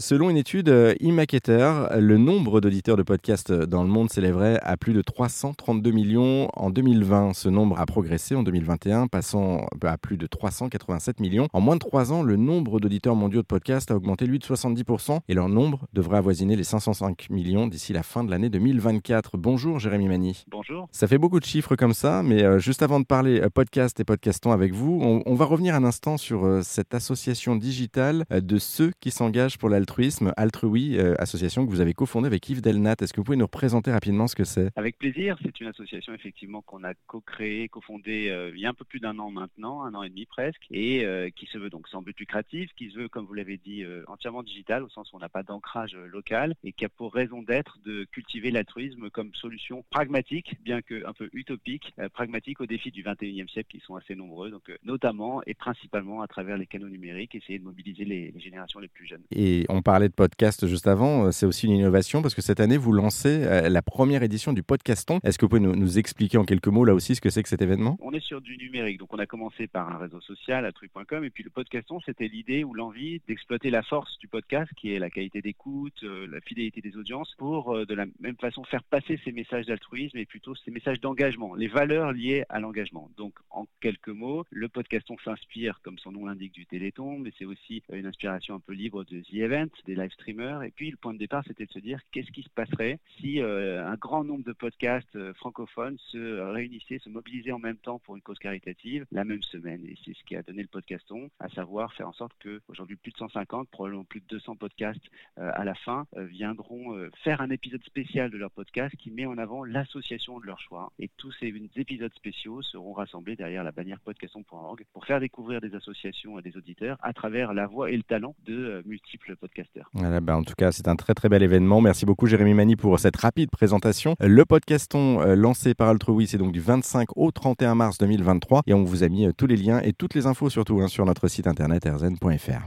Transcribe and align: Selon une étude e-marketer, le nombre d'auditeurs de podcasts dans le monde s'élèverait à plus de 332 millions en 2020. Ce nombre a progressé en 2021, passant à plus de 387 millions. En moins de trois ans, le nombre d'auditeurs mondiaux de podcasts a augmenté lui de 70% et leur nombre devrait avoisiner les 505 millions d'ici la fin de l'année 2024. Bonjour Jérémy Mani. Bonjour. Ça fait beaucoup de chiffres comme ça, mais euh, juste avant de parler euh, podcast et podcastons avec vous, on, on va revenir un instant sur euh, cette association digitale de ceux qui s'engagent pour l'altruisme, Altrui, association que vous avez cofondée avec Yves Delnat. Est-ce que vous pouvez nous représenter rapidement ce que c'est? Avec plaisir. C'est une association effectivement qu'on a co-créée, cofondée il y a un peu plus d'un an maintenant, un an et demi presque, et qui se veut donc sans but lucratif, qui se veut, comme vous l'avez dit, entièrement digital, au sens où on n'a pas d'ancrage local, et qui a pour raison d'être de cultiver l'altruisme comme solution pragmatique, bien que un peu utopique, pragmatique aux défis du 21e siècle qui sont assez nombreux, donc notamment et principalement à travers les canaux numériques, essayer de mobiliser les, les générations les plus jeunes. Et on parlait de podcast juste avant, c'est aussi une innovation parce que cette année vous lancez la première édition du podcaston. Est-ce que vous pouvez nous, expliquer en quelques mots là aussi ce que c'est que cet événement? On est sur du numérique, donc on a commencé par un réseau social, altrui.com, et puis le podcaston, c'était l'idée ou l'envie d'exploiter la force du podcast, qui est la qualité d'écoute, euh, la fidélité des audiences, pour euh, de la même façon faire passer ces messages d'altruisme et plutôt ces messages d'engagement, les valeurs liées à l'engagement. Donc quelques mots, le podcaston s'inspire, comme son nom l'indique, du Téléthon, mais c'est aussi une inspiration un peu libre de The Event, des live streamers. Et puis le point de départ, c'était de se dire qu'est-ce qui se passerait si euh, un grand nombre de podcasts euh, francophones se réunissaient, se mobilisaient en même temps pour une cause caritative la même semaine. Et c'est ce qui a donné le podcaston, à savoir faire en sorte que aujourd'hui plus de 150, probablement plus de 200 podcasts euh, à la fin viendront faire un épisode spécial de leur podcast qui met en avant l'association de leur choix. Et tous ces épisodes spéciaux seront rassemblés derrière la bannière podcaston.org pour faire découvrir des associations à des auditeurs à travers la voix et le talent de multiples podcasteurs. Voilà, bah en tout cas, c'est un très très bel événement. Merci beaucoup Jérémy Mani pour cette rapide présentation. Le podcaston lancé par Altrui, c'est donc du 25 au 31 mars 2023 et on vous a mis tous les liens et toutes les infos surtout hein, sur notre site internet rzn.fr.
Selon 0.00 0.30
une 0.30 0.36
étude 0.36 0.68
e-marketer, 0.68 1.88
le 1.98 2.18
nombre 2.18 2.60
d'auditeurs 2.60 2.96
de 2.96 3.02
podcasts 3.02 3.52
dans 3.52 3.82
le 3.82 3.88
monde 3.88 4.08
s'élèverait 4.10 4.60
à 4.62 4.76
plus 4.76 4.92
de 4.92 5.02
332 5.02 5.90
millions 5.90 6.48
en 6.54 6.70
2020. 6.70 7.32
Ce 7.34 7.48
nombre 7.48 7.80
a 7.80 7.84
progressé 7.84 8.36
en 8.36 8.44
2021, 8.44 9.08
passant 9.08 9.66
à 9.82 9.98
plus 9.98 10.16
de 10.16 10.28
387 10.28 11.18
millions. 11.18 11.48
En 11.52 11.60
moins 11.60 11.74
de 11.74 11.80
trois 11.80 12.12
ans, 12.12 12.22
le 12.22 12.36
nombre 12.36 12.78
d'auditeurs 12.78 13.16
mondiaux 13.16 13.42
de 13.42 13.46
podcasts 13.48 13.90
a 13.90 13.96
augmenté 13.96 14.26
lui 14.26 14.38
de 14.38 14.44
70% 14.44 15.18
et 15.26 15.34
leur 15.34 15.48
nombre 15.48 15.88
devrait 15.92 16.18
avoisiner 16.18 16.54
les 16.54 16.62
505 16.62 17.28
millions 17.30 17.66
d'ici 17.66 17.92
la 17.92 18.04
fin 18.04 18.22
de 18.22 18.30
l'année 18.30 18.50
2024. 18.50 19.36
Bonjour 19.36 19.80
Jérémy 19.80 20.06
Mani. 20.06 20.44
Bonjour. 20.48 20.86
Ça 20.92 21.08
fait 21.08 21.18
beaucoup 21.18 21.40
de 21.40 21.44
chiffres 21.44 21.74
comme 21.74 21.92
ça, 21.92 22.22
mais 22.22 22.44
euh, 22.44 22.60
juste 22.60 22.84
avant 22.84 23.00
de 23.00 23.04
parler 23.04 23.40
euh, 23.40 23.50
podcast 23.50 23.98
et 23.98 24.04
podcastons 24.04 24.52
avec 24.52 24.72
vous, 24.72 25.00
on, 25.02 25.24
on 25.26 25.34
va 25.34 25.44
revenir 25.44 25.74
un 25.74 25.82
instant 25.82 26.18
sur 26.18 26.44
euh, 26.44 26.60
cette 26.62 26.94
association 26.94 27.56
digitale 27.56 28.24
de 28.30 28.58
ceux 28.58 28.92
qui 29.00 29.10
s'engagent 29.10 29.58
pour 29.58 29.68
l'altruisme, 29.88 30.34
Altrui, 30.36 30.98
association 31.18 31.64
que 31.64 31.70
vous 31.70 31.80
avez 31.80 31.94
cofondée 31.94 32.26
avec 32.26 32.46
Yves 32.50 32.60
Delnat. 32.60 32.96
Est-ce 33.00 33.14
que 33.14 33.20
vous 33.20 33.24
pouvez 33.24 33.38
nous 33.38 33.46
représenter 33.46 33.90
rapidement 33.90 34.26
ce 34.26 34.36
que 34.36 34.44
c'est? 34.44 34.68
Avec 34.76 34.98
plaisir. 34.98 35.38
C'est 35.42 35.58
une 35.60 35.68
association 35.68 36.12
effectivement 36.12 36.60
qu'on 36.60 36.84
a 36.84 36.92
co-créée, 37.06 37.70
cofondée 37.70 38.30
il 38.54 38.60
y 38.60 38.66
a 38.66 38.68
un 38.68 38.74
peu 38.74 38.84
plus 38.84 39.00
d'un 39.00 39.18
an 39.18 39.30
maintenant, 39.30 39.82
un 39.84 39.94
an 39.94 40.02
et 40.02 40.10
demi 40.10 40.26
presque, 40.26 40.66
et 40.70 41.06
qui 41.34 41.46
se 41.46 41.56
veut 41.56 41.70
donc 41.70 41.88
sans 41.88 42.02
but 42.02 42.18
lucratif, 42.20 42.70
qui 42.76 42.90
se 42.90 42.98
veut, 42.98 43.08
comme 43.08 43.24
vous 43.24 43.32
l'avez 43.32 43.56
dit, 43.56 43.82
entièrement 44.08 44.42
digital, 44.42 44.82
au 44.82 44.90
sens 44.90 45.10
où 45.10 45.16
on 45.16 45.20
n'a 45.20 45.30
pas 45.30 45.42
d'ancrage 45.42 45.96
local, 45.96 46.54
et 46.64 46.72
qui 46.72 46.84
a 46.84 46.90
pour 46.90 47.14
raison 47.14 47.40
d'être 47.40 47.78
de 47.86 48.04
cultiver 48.12 48.50
l'altruisme 48.50 49.08
comme 49.08 49.34
solution 49.34 49.86
pragmatique, 49.88 50.56
bien 50.62 50.82
que 50.82 51.06
un 51.06 51.14
peu 51.14 51.30
utopique, 51.32 51.94
pragmatique 52.12 52.60
aux 52.60 52.66
défis 52.66 52.90
du 52.90 53.02
21e 53.02 53.48
siècle 53.48 53.70
qui 53.70 53.80
sont 53.80 53.96
assez 53.96 54.14
nombreux, 54.14 54.50
donc 54.50 54.70
notamment 54.82 55.40
et 55.46 55.54
principalement 55.54 56.20
à 56.20 56.26
travers 56.26 56.58
les 56.58 56.66
canaux 56.66 56.90
numériques, 56.90 57.34
essayer 57.34 57.58
de 57.58 57.64
mobiliser 57.64 58.04
les, 58.04 58.32
les 58.32 58.40
générations 58.40 58.80
les 58.80 58.88
plus 58.88 59.06
jeunes. 59.06 59.22
Et 59.30 59.64
on 59.70 59.77
parlait 59.82 60.08
de 60.08 60.14
podcast 60.14 60.66
juste 60.66 60.86
avant, 60.86 61.30
c'est 61.32 61.46
aussi 61.46 61.66
une 61.66 61.72
innovation 61.72 62.22
parce 62.22 62.34
que 62.34 62.42
cette 62.42 62.60
année 62.60 62.76
vous 62.76 62.92
lancez 62.92 63.68
la 63.68 63.82
première 63.82 64.22
édition 64.22 64.52
du 64.52 64.62
podcaston. 64.62 65.20
Est-ce 65.24 65.38
que 65.38 65.44
vous 65.44 65.50
pouvez 65.50 65.60
nous, 65.60 65.98
expliquer 65.98 66.38
en 66.38 66.44
quelques 66.44 66.68
mots 66.68 66.84
là 66.84 66.94
aussi 66.94 67.14
ce 67.14 67.20
que 67.20 67.30
c'est 67.30 67.42
que 67.42 67.48
cet 67.48 67.62
événement? 67.62 67.96
On 68.00 68.12
est 68.12 68.24
sur 68.24 68.40
du 68.40 68.56
numérique, 68.56 68.98
donc 68.98 69.12
on 69.12 69.18
a 69.18 69.26
commencé 69.26 69.66
par 69.66 69.88
un 69.90 69.98
réseau 69.98 70.20
social, 70.20 70.64
altrui.com, 70.64 71.24
et 71.24 71.30
puis 71.30 71.44
le 71.44 71.50
podcaston, 71.50 72.00
c'était 72.04 72.28
l'idée 72.28 72.64
ou 72.64 72.74
l'envie 72.74 73.20
d'exploiter 73.26 73.70
la 73.70 73.82
force 73.82 74.18
du 74.18 74.28
podcast, 74.28 74.70
qui 74.76 74.92
est 74.92 74.98
la 74.98 75.10
qualité 75.10 75.40
d'écoute, 75.40 76.02
euh, 76.02 76.26
la 76.30 76.40
fidélité 76.40 76.80
des 76.80 76.96
audiences, 76.96 77.34
pour 77.38 77.74
euh, 77.74 77.86
de 77.86 77.94
la 77.94 78.06
même 78.20 78.36
façon 78.36 78.64
faire 78.64 78.82
passer 78.82 79.20
ces 79.24 79.32
messages 79.32 79.66
d'altruisme 79.66 80.18
et 80.18 80.26
plutôt 80.26 80.54
ces 80.54 80.70
messages 80.70 81.00
d'engagement, 81.00 81.54
les 81.54 81.68
valeurs 81.68 82.12
liées 82.12 82.44
à 82.48 82.60
l'engagement. 82.60 83.10
Donc 83.16 83.34
quelques 83.80 84.08
mots, 84.08 84.44
le 84.50 84.68
podcaston 84.68 85.16
s'inspire, 85.24 85.80
comme 85.82 85.98
son 85.98 86.12
nom 86.12 86.26
l'indique, 86.26 86.52
du 86.52 86.66
Téléthon, 86.66 87.18
mais 87.18 87.32
c'est 87.38 87.44
aussi 87.44 87.82
une 87.92 88.06
inspiration 88.06 88.54
un 88.54 88.60
peu 88.60 88.72
libre 88.72 89.04
de 89.04 89.20
The 89.20 89.34
Event, 89.34 89.68
des 89.86 89.94
live 89.94 90.12
streamers. 90.12 90.62
Et 90.62 90.70
puis 90.70 90.90
le 90.90 90.96
point 90.96 91.14
de 91.14 91.18
départ, 91.18 91.44
c'était 91.46 91.66
de 91.66 91.72
se 91.72 91.78
dire 91.78 92.00
qu'est-ce 92.12 92.30
qui 92.30 92.42
se 92.42 92.50
passerait 92.50 92.98
si 93.20 93.40
euh, 93.40 93.86
un 93.86 93.96
grand 93.96 94.24
nombre 94.24 94.44
de 94.44 94.52
podcasts 94.52 95.16
euh, 95.16 95.32
francophones 95.34 95.98
se 95.98 96.40
réunissaient, 96.52 96.98
se 96.98 97.08
mobilisaient 97.08 97.52
en 97.52 97.58
même 97.58 97.76
temps 97.76 97.98
pour 97.98 98.16
une 98.16 98.22
cause 98.22 98.38
caritative 98.38 99.06
la 99.12 99.24
même 99.24 99.42
semaine. 99.42 99.84
Et 99.86 99.96
c'est 100.04 100.14
ce 100.14 100.24
qui 100.24 100.36
a 100.36 100.42
donné 100.42 100.62
le 100.62 100.68
podcaston, 100.68 101.30
à 101.38 101.48
savoir 101.50 101.92
faire 101.94 102.08
en 102.08 102.12
sorte 102.12 102.32
que 102.40 102.60
aujourd'hui 102.68 102.96
plus 102.96 103.12
de 103.12 103.18
150, 103.18 103.68
probablement 103.68 104.04
plus 104.04 104.20
de 104.20 104.26
200 104.26 104.56
podcasts 104.56 105.04
euh, 105.38 105.50
à 105.54 105.64
la 105.64 105.74
fin 105.74 106.06
viendront 106.14 106.96
faire 107.22 107.40
un 107.40 107.50
épisode 107.50 107.82
spécial 107.84 108.30
de 108.30 108.36
leur 108.36 108.50
podcast 108.50 108.94
qui 108.96 109.10
met 109.10 109.26
en 109.26 109.38
avant 109.38 109.64
l'association 109.64 110.40
de 110.40 110.46
leur 110.46 110.60
choix. 110.60 110.92
Et 110.98 111.08
tous 111.16 111.32
ces 111.32 111.52
épisodes 111.76 112.12
spéciaux 112.14 112.62
seront 112.62 112.92
rassemblés 112.92 113.36
derrière 113.36 113.64
la 113.68 113.72
bannière 113.72 114.00
podcaston.org 114.00 114.86
pour 114.94 115.04
faire 115.04 115.20
découvrir 115.20 115.60
des 115.60 115.74
associations 115.74 116.38
à 116.38 116.42
des 116.42 116.56
auditeurs 116.56 116.96
à 117.02 117.12
travers 117.12 117.52
la 117.52 117.66
voix 117.66 117.90
et 117.90 117.96
le 117.98 118.02
talent 118.02 118.34
de 118.46 118.82
multiples 118.86 119.36
podcasteurs. 119.36 119.90
Voilà, 119.92 120.22
bah 120.22 120.34
en 120.38 120.42
tout 120.42 120.54
cas, 120.56 120.72
c'est 120.72 120.88
un 120.88 120.96
très 120.96 121.12
très 121.12 121.28
bel 121.28 121.42
événement. 121.42 121.82
Merci 121.82 122.06
beaucoup 122.06 122.26
Jérémy 122.26 122.54
Mani 122.54 122.76
pour 122.76 122.98
cette 122.98 123.16
rapide 123.16 123.50
présentation. 123.50 124.14
Le 124.20 124.42
podcaston 124.46 125.34
lancé 125.34 125.74
par 125.74 125.88
Altrui, 125.88 126.26
c'est 126.26 126.38
donc 126.38 126.52
du 126.52 126.60
25 126.60 127.08
au 127.14 127.30
31 127.30 127.74
mars 127.74 127.98
2023 127.98 128.62
et 128.66 128.72
on 128.72 128.84
vous 128.84 129.02
a 129.02 129.08
mis 129.10 129.30
tous 129.34 129.46
les 129.46 129.56
liens 129.56 129.80
et 129.80 129.92
toutes 129.92 130.14
les 130.14 130.26
infos 130.26 130.48
surtout 130.48 130.80
hein, 130.80 130.88
sur 130.88 131.04
notre 131.04 131.28
site 131.28 131.46
internet 131.46 131.84
rzn.fr. 131.86 132.64